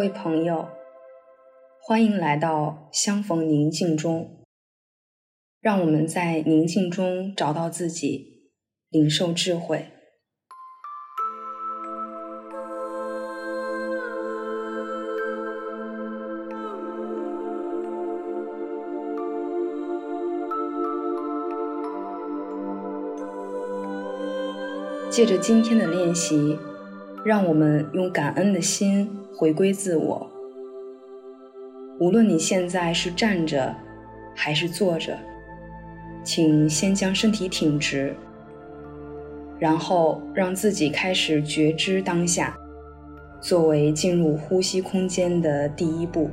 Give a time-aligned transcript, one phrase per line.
[0.00, 0.66] 各位朋友，
[1.82, 4.46] 欢迎来到相逢宁静中。
[5.60, 8.48] 让我们在宁静中找到自己，
[8.88, 9.88] 领受智慧。
[25.10, 26.58] 借着今天的练习，
[27.22, 30.30] 让我们用感恩的心回归自我。
[31.98, 33.74] 无论你现在是站着
[34.34, 35.18] 还是坐着，
[36.24, 38.14] 请先将身体挺直，
[39.58, 42.56] 然后让自己开始觉知当下，
[43.40, 46.30] 作为进入呼吸空间的第一步。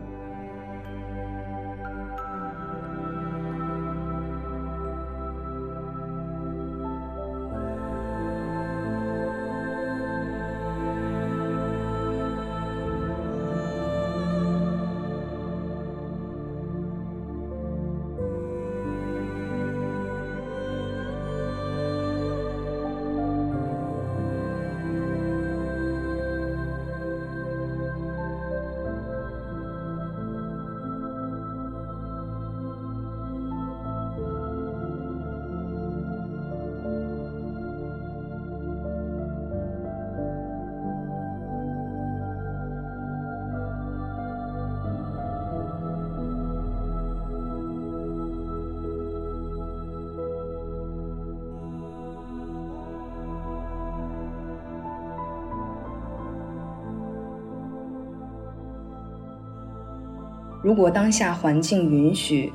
[60.68, 62.52] 如果当下环境允许，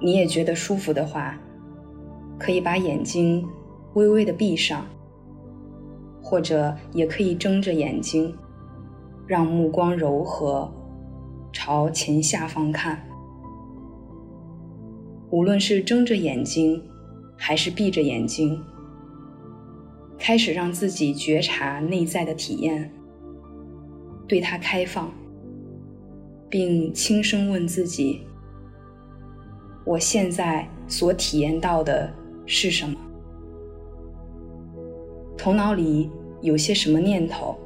[0.00, 1.36] 你也觉得舒服的话，
[2.38, 3.44] 可以把眼睛
[3.94, 4.86] 微微的闭上，
[6.22, 8.32] 或者也可以睁着眼睛，
[9.26, 10.72] 让目光柔和，
[11.52, 13.04] 朝前下方看。
[15.30, 16.80] 无论是睁着眼睛，
[17.36, 18.62] 还是闭着眼睛，
[20.16, 22.88] 开始让自己觉察内在的体验，
[24.28, 25.10] 对它开放。
[26.48, 28.22] 并轻声问自己
[29.84, 32.12] ：“我现在所体验到的
[32.46, 32.96] 是什么？
[35.36, 37.58] 头脑里有些什么念头？”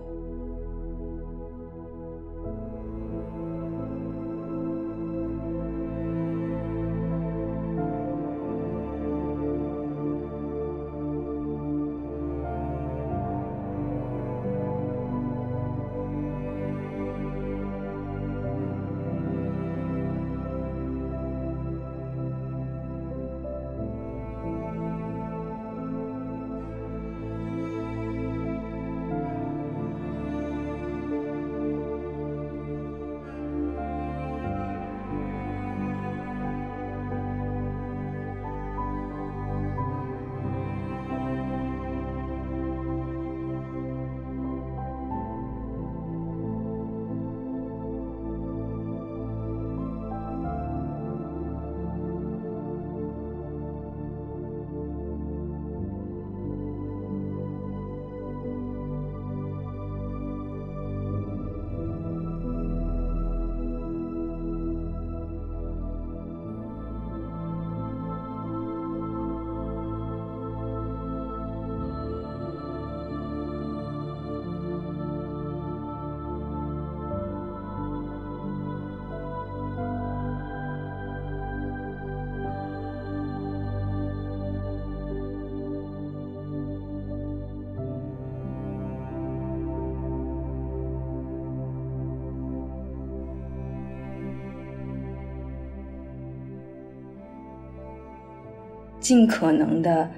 [99.11, 100.09] 尽可能的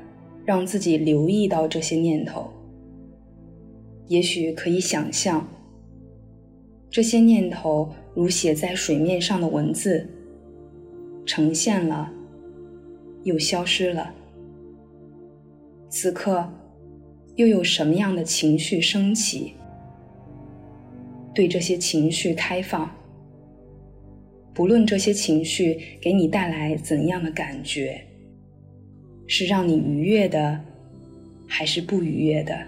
[0.44, 2.52] 让自己留意到这些念头，
[4.06, 5.48] 也许可以想象，
[6.90, 10.06] 这些念头如写在水面上的文字，
[11.24, 12.12] 呈现了，
[13.22, 14.12] 又消失了。
[15.88, 16.46] 此刻，
[17.36, 19.54] 又有什么样的情绪升起？
[21.34, 22.94] 对这些情绪开放，
[24.52, 27.98] 不论这些情绪给你带来怎样的感觉。
[29.34, 30.60] 是让你愉悦的，
[31.48, 32.66] 还是不愉悦的，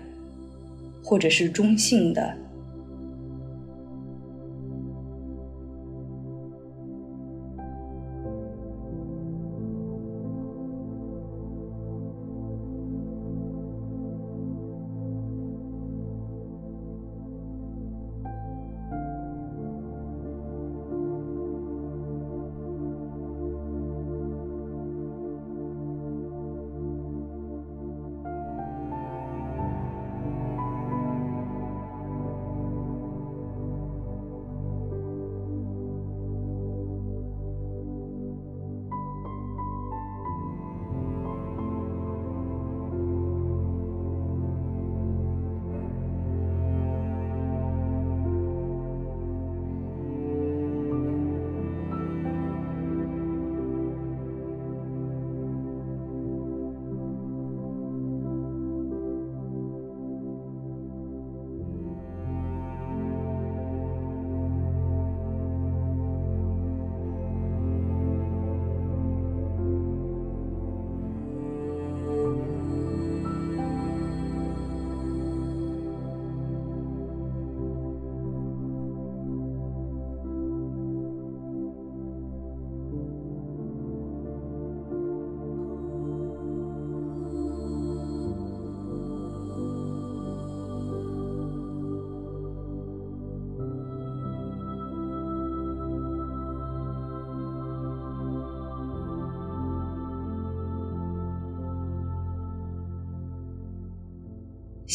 [1.02, 2.34] 或者是中性的？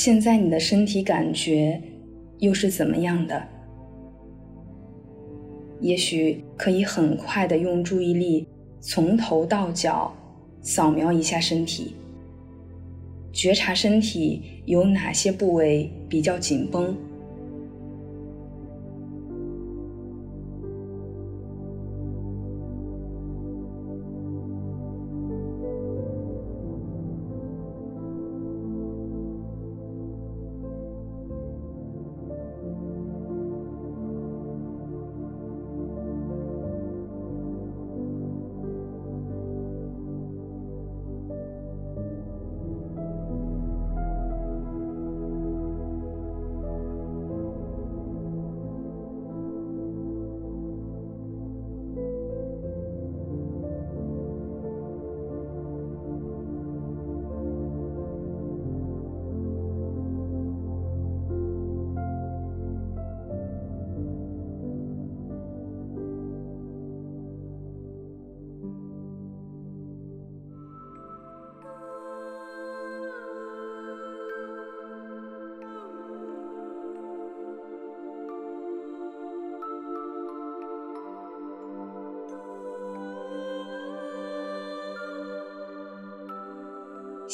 [0.01, 1.78] 现在你的身体感觉
[2.38, 3.44] 又是怎么样的？
[5.81, 8.48] 也许可以很快的用注意力
[8.80, 10.16] 从头到脚
[10.62, 11.96] 扫描一下身体，
[13.34, 16.95] 觉察身体有哪些部位比较紧绷。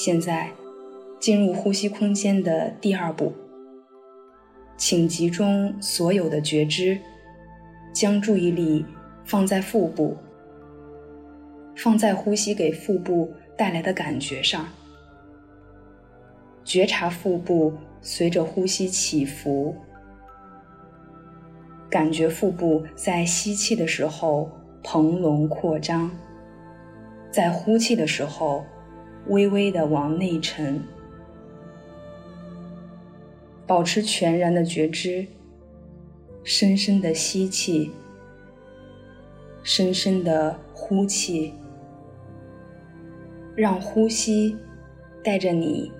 [0.06, 0.52] 现在，
[1.20, 3.34] 进入呼吸空间的第二步，
[4.78, 7.00] 请集中所有的觉知，
[7.92, 8.86] 将注意力
[9.24, 10.16] 放在腹部，
[11.76, 14.68] 放在呼吸给腹部带来的感觉上，
[16.64, 19.76] 觉察腹部随着呼吸起伏，
[21.90, 24.52] 感觉腹部在吸气的时候
[24.84, 26.12] 膨隆扩张，
[27.32, 28.64] 在呼气的时候，
[29.28, 30.84] 微微的往内沉，
[33.66, 35.26] 保持全然的觉知，
[36.44, 37.92] 深深的吸气，
[39.64, 41.54] 深深的呼气，
[43.56, 44.56] 让呼吸
[45.24, 45.92] 带着你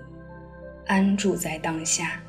[0.86, 2.22] 安住在当下。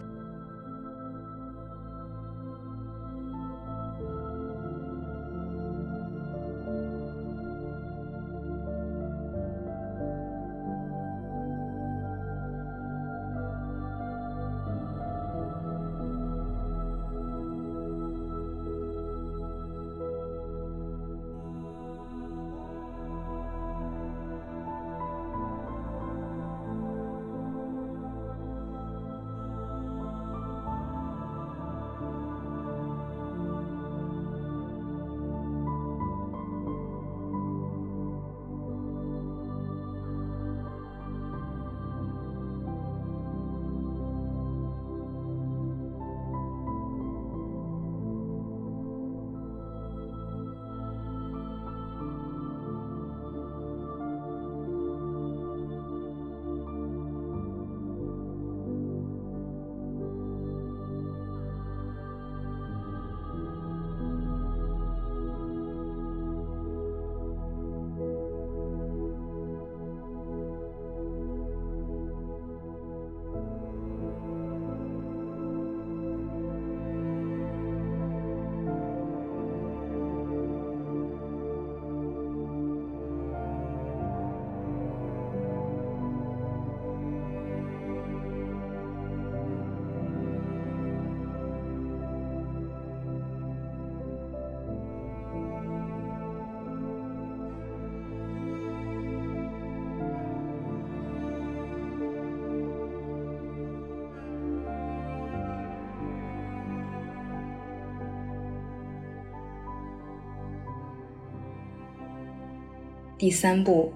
[113.17, 113.91] 第三步，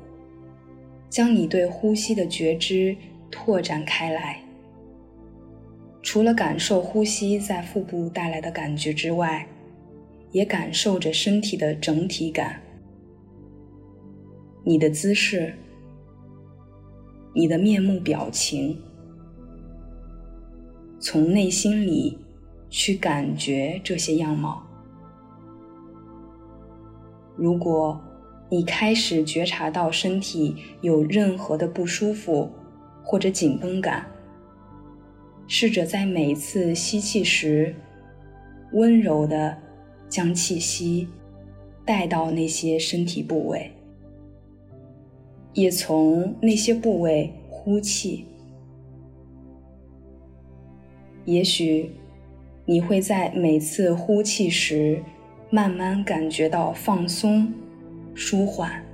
[1.09, 2.95] 将你对呼吸的觉知
[3.29, 4.43] 拓展开来。
[6.01, 9.47] 除了感受呼吸在腹部带来的感觉之外，
[10.31, 12.59] 也感受着身体的整体感，
[14.63, 15.53] 你的姿势，
[17.35, 18.81] 你的面目表情，
[20.99, 22.17] 从内心里
[22.69, 24.63] 去感觉这些样貌。
[27.35, 28.01] 如果
[28.53, 32.51] 你开始觉察到身体有任何的不舒服
[33.01, 34.05] 或者紧绷感，
[35.47, 37.73] 试着在每次吸气时，
[38.73, 39.57] 温柔地
[40.09, 41.07] 将气息
[41.85, 43.71] 带到那些身体部位，
[45.53, 48.25] 也从那些部位呼气。
[51.23, 51.89] 也许
[52.65, 55.01] 你会在每次呼气时，
[55.49, 57.53] 慢慢感觉到放松、
[58.15, 58.90] 舒缓。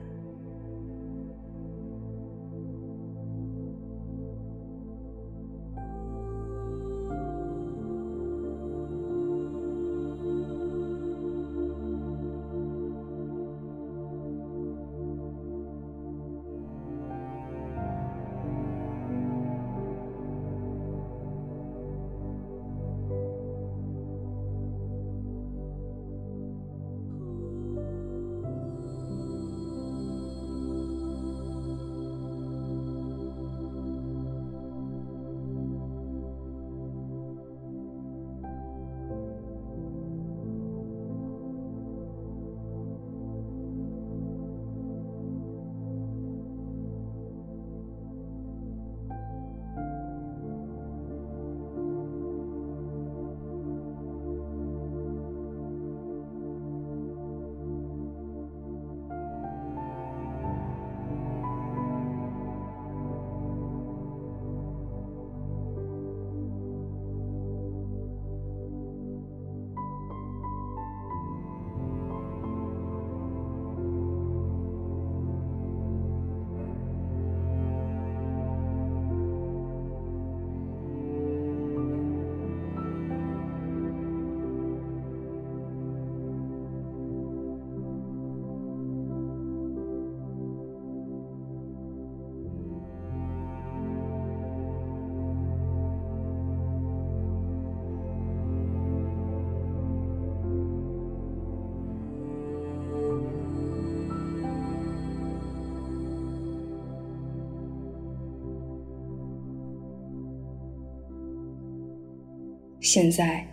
[112.90, 113.46] 现在，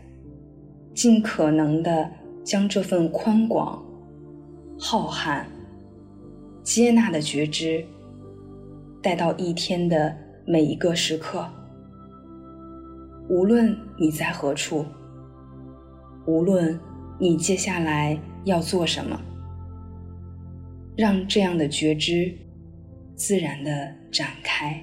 [0.95, 2.09] 尽可能的
[2.45, 3.85] 将这份宽广、
[4.79, 5.45] 浩瀚、
[6.63, 7.85] 接纳的觉知
[9.03, 11.45] 带到一天的每一个时刻。
[13.29, 14.87] 无论你在何处，
[16.29, 16.79] 无论
[17.19, 19.21] 你接下来要做什么，
[20.97, 22.33] 让这样的觉知
[23.17, 24.81] 自然的展开。